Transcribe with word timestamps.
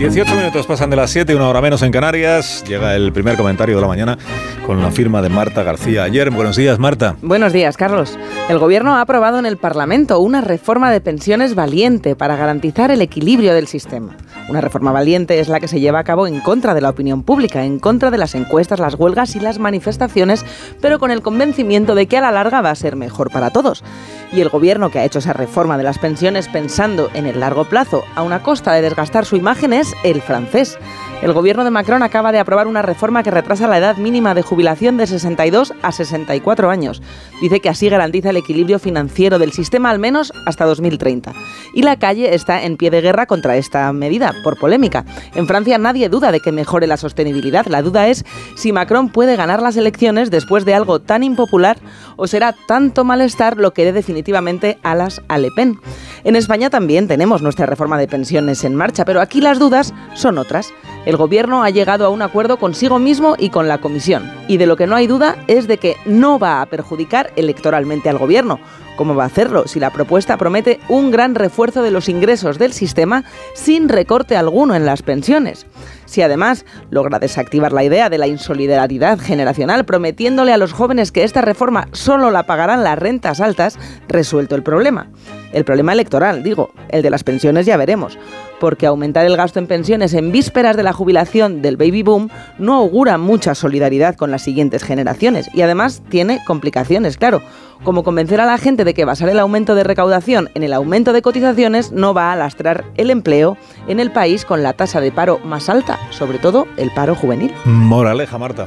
18 0.00 0.34
minutos 0.34 0.66
pasan 0.66 0.88
de 0.88 0.96
las 0.96 1.10
7, 1.10 1.34
una 1.34 1.46
hora 1.46 1.60
menos 1.60 1.82
en 1.82 1.92
Canarias. 1.92 2.64
Llega 2.66 2.96
el 2.96 3.12
primer 3.12 3.36
comentario 3.36 3.76
de 3.76 3.82
la 3.82 3.86
mañana 3.86 4.16
con 4.64 4.80
la 4.80 4.90
firma 4.90 5.20
de 5.20 5.28
Marta 5.28 5.62
García. 5.62 6.04
Ayer, 6.04 6.30
buenos 6.30 6.56
días, 6.56 6.78
Marta. 6.78 7.16
Buenos 7.20 7.52
días, 7.52 7.76
Carlos. 7.76 8.18
El 8.48 8.58
Gobierno 8.58 8.96
ha 8.96 9.02
aprobado 9.02 9.38
en 9.38 9.44
el 9.44 9.58
Parlamento 9.58 10.18
una 10.18 10.40
reforma 10.40 10.90
de 10.90 11.02
pensiones 11.02 11.54
valiente 11.54 12.16
para 12.16 12.36
garantizar 12.36 12.90
el 12.90 13.02
equilibrio 13.02 13.52
del 13.52 13.66
sistema. 13.66 14.16
Una 14.50 14.60
reforma 14.60 14.90
valiente 14.90 15.38
es 15.38 15.46
la 15.46 15.60
que 15.60 15.68
se 15.68 15.78
lleva 15.78 16.00
a 16.00 16.04
cabo 16.04 16.26
en 16.26 16.40
contra 16.40 16.74
de 16.74 16.80
la 16.80 16.90
opinión 16.90 17.22
pública, 17.22 17.64
en 17.64 17.78
contra 17.78 18.10
de 18.10 18.18
las 18.18 18.34
encuestas, 18.34 18.80
las 18.80 18.96
huelgas 18.96 19.36
y 19.36 19.40
las 19.40 19.60
manifestaciones, 19.60 20.44
pero 20.80 20.98
con 20.98 21.12
el 21.12 21.22
convencimiento 21.22 21.94
de 21.94 22.08
que 22.08 22.18
a 22.18 22.20
la 22.20 22.32
larga 22.32 22.60
va 22.60 22.70
a 22.70 22.74
ser 22.74 22.96
mejor 22.96 23.30
para 23.30 23.50
todos. 23.50 23.84
Y 24.32 24.40
el 24.40 24.48
Gobierno 24.48 24.90
que 24.90 24.98
ha 24.98 25.04
hecho 25.04 25.20
esa 25.20 25.34
reforma 25.34 25.78
de 25.78 25.84
las 25.84 26.00
pensiones 26.00 26.48
pensando 26.48 27.10
en 27.14 27.26
el 27.26 27.38
largo 27.38 27.64
plazo, 27.64 28.02
a 28.16 28.24
una 28.24 28.42
costa 28.42 28.72
de 28.72 28.82
desgastar 28.82 29.24
su 29.24 29.36
imagen, 29.36 29.72
es 29.72 29.94
el 30.02 30.20
francés. 30.20 30.80
El 31.22 31.34
gobierno 31.34 31.64
de 31.64 31.70
Macron 31.70 32.02
acaba 32.02 32.32
de 32.32 32.38
aprobar 32.38 32.66
una 32.66 32.80
reforma 32.80 33.22
que 33.22 33.30
retrasa 33.30 33.68
la 33.68 33.76
edad 33.76 33.98
mínima 33.98 34.34
de 34.34 34.40
jubilación 34.40 34.96
de 34.96 35.06
62 35.06 35.74
a 35.82 35.92
64 35.92 36.70
años. 36.70 37.02
Dice 37.42 37.60
que 37.60 37.68
así 37.68 37.90
garantiza 37.90 38.30
el 38.30 38.38
equilibrio 38.38 38.78
financiero 38.78 39.38
del 39.38 39.52
sistema 39.52 39.90
al 39.90 39.98
menos 39.98 40.32
hasta 40.46 40.64
2030. 40.64 41.34
Y 41.74 41.82
la 41.82 41.98
calle 41.98 42.34
está 42.34 42.62
en 42.62 42.78
pie 42.78 42.90
de 42.90 43.02
guerra 43.02 43.26
contra 43.26 43.58
esta 43.58 43.92
medida, 43.92 44.32
por 44.42 44.58
polémica. 44.58 45.04
En 45.34 45.46
Francia 45.46 45.76
nadie 45.76 46.08
duda 46.08 46.32
de 46.32 46.40
que 46.40 46.52
mejore 46.52 46.86
la 46.86 46.96
sostenibilidad. 46.96 47.66
La 47.66 47.82
duda 47.82 48.08
es 48.08 48.24
si 48.56 48.72
Macron 48.72 49.10
puede 49.10 49.36
ganar 49.36 49.60
las 49.60 49.76
elecciones 49.76 50.30
después 50.30 50.64
de 50.64 50.72
algo 50.72 51.00
tan 51.00 51.22
impopular 51.22 51.76
o 52.16 52.28
será 52.28 52.54
tanto 52.66 53.04
malestar 53.04 53.58
lo 53.58 53.72
que 53.74 53.84
dé 53.84 53.92
definitivamente 53.92 54.78
alas 54.82 55.20
a 55.28 55.36
Le 55.36 55.50
Pen. 55.54 55.78
En 56.24 56.34
España 56.34 56.70
también 56.70 57.08
tenemos 57.08 57.42
nuestra 57.42 57.66
reforma 57.66 57.98
de 57.98 58.08
pensiones 58.08 58.64
en 58.64 58.74
marcha, 58.74 59.04
pero 59.04 59.20
aquí 59.20 59.42
las 59.42 59.58
dudas 59.58 59.92
son 60.14 60.38
otras. 60.38 60.72
El 61.06 61.16
Gobierno 61.16 61.62
ha 61.62 61.70
llegado 61.70 62.04
a 62.04 62.10
un 62.10 62.20
acuerdo 62.20 62.58
consigo 62.58 62.98
mismo 62.98 63.34
y 63.38 63.48
con 63.48 63.68
la 63.68 63.78
Comisión. 63.78 64.30
Y 64.48 64.58
de 64.58 64.66
lo 64.66 64.76
que 64.76 64.86
no 64.86 64.96
hay 64.96 65.06
duda 65.06 65.36
es 65.46 65.66
de 65.66 65.78
que 65.78 65.96
no 66.04 66.38
va 66.38 66.60
a 66.60 66.66
perjudicar 66.66 67.32
electoralmente 67.36 68.10
al 68.10 68.18
Gobierno. 68.18 68.60
¿Cómo 68.96 69.14
va 69.14 69.22
a 69.22 69.28
hacerlo 69.28 69.66
si 69.66 69.80
la 69.80 69.88
propuesta 69.88 70.36
promete 70.36 70.78
un 70.90 71.10
gran 71.10 71.34
refuerzo 71.34 71.82
de 71.82 71.90
los 71.90 72.10
ingresos 72.10 72.58
del 72.58 72.74
sistema 72.74 73.24
sin 73.54 73.88
recorte 73.88 74.36
alguno 74.36 74.74
en 74.74 74.84
las 74.84 75.00
pensiones? 75.00 75.66
Si 76.04 76.20
además 76.20 76.66
logra 76.90 77.18
desactivar 77.18 77.72
la 77.72 77.82
idea 77.82 78.10
de 78.10 78.18
la 78.18 78.26
insolidaridad 78.26 79.18
generacional 79.18 79.86
prometiéndole 79.86 80.52
a 80.52 80.58
los 80.58 80.74
jóvenes 80.74 81.12
que 81.12 81.24
esta 81.24 81.40
reforma 81.40 81.88
solo 81.92 82.30
la 82.30 82.42
pagarán 82.42 82.84
las 82.84 82.98
rentas 82.98 83.40
altas, 83.40 83.78
resuelto 84.06 84.54
el 84.54 84.62
problema. 84.62 85.08
El 85.52 85.64
problema 85.64 85.92
electoral, 85.92 86.42
digo, 86.42 86.70
el 86.90 87.02
de 87.02 87.10
las 87.10 87.24
pensiones 87.24 87.66
ya 87.66 87.76
veremos, 87.76 88.18
porque 88.60 88.86
aumentar 88.86 89.26
el 89.26 89.36
gasto 89.36 89.58
en 89.58 89.66
pensiones 89.66 90.14
en 90.14 90.32
vísperas 90.32 90.76
de 90.76 90.82
la 90.82 90.92
jubilación 90.92 91.62
del 91.62 91.76
baby 91.76 92.02
boom 92.02 92.30
no 92.58 92.74
augura 92.74 93.18
mucha 93.18 93.54
solidaridad 93.54 94.16
con 94.16 94.30
las 94.30 94.42
siguientes 94.42 94.82
generaciones 94.82 95.48
y 95.54 95.62
además 95.62 96.02
tiene 96.08 96.40
complicaciones, 96.46 97.16
claro 97.16 97.42
como 97.82 98.02
convencer 98.02 98.40
a 98.40 98.46
la 98.46 98.58
gente 98.58 98.84
de 98.84 98.94
que 98.94 99.04
basar 99.04 99.28
el 99.28 99.38
aumento 99.38 99.74
de 99.74 99.84
recaudación 99.84 100.50
en 100.54 100.62
el 100.62 100.72
aumento 100.72 101.12
de 101.12 101.22
cotizaciones 101.22 101.92
no 101.92 102.14
va 102.14 102.32
a 102.32 102.36
lastrar 102.36 102.84
el 102.96 103.10
empleo 103.10 103.56
en 103.88 104.00
el 104.00 104.10
país 104.10 104.44
con 104.44 104.62
la 104.62 104.72
tasa 104.72 105.00
de 105.00 105.12
paro 105.12 105.38
más 105.44 105.68
alta, 105.68 105.98
sobre 106.10 106.38
todo 106.38 106.66
el 106.76 106.90
paro 106.90 107.14
juvenil. 107.14 107.52
Moraleja, 107.64 108.38
Marta. 108.38 108.66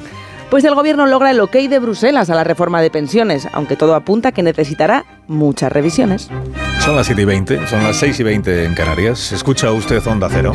Pues 0.50 0.64
el 0.66 0.76
gobierno 0.76 1.08
logra 1.08 1.32
el 1.32 1.40
ok 1.40 1.54
de 1.54 1.80
Bruselas 1.80 2.30
a 2.30 2.36
la 2.36 2.44
reforma 2.44 2.82
de 2.82 2.92
pensiones, 2.92 3.48
aunque 3.54 3.76
todo 3.76 3.96
apunta 3.96 4.32
que 4.32 4.44
necesitará 4.44 5.06
muchas 5.28 5.72
revisiones. 5.72 6.30
Son 6.84 6.98
las 6.98 7.06
7 7.06 7.22
y 7.22 7.26
20, 7.26 7.68
son 7.68 7.82
las 7.82 7.96
6 7.96 8.20
y 8.20 8.24
20 8.24 8.66
en 8.66 8.76
Canarias. 8.76 9.32
¿Escucha 9.32 9.72
usted 9.72 10.06
Onda 10.06 10.28
Cero? 10.30 10.52